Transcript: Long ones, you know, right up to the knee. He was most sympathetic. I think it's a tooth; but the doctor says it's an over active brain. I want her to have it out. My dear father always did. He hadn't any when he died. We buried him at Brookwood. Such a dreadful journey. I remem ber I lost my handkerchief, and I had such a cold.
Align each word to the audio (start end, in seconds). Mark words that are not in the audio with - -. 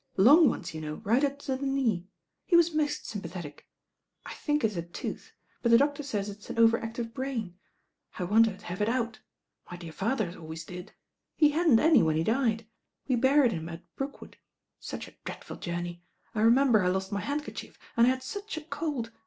Long 0.17 0.49
ones, 0.49 0.73
you 0.73 0.81
know, 0.81 0.95
right 1.03 1.23
up 1.23 1.37
to 1.43 1.55
the 1.55 1.67
knee. 1.67 2.07
He 2.47 2.55
was 2.55 2.73
most 2.73 3.05
sympathetic. 3.05 3.67
I 4.25 4.33
think 4.33 4.63
it's 4.63 4.75
a 4.75 4.81
tooth; 4.81 5.31
but 5.61 5.69
the 5.71 5.77
doctor 5.77 6.01
says 6.01 6.27
it's 6.27 6.49
an 6.49 6.57
over 6.57 6.79
active 6.79 7.13
brain. 7.13 7.59
I 8.17 8.23
want 8.23 8.47
her 8.47 8.57
to 8.57 8.65
have 8.65 8.81
it 8.81 8.89
out. 8.89 9.19
My 9.69 9.77
dear 9.77 9.91
father 9.91 10.35
always 10.39 10.65
did. 10.65 10.93
He 11.35 11.51
hadn't 11.51 11.79
any 11.79 12.01
when 12.01 12.15
he 12.15 12.23
died. 12.23 12.65
We 13.07 13.15
buried 13.15 13.51
him 13.51 13.69
at 13.69 13.95
Brookwood. 13.95 14.37
Such 14.79 15.07
a 15.07 15.13
dreadful 15.23 15.57
journey. 15.57 16.01
I 16.33 16.39
remem 16.39 16.71
ber 16.71 16.81
I 16.83 16.87
lost 16.87 17.11
my 17.11 17.21
handkerchief, 17.21 17.77
and 17.95 18.07
I 18.07 18.09
had 18.09 18.23
such 18.23 18.57
a 18.57 18.61
cold. 18.61 19.11